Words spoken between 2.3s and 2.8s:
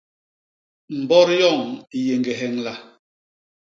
heñla.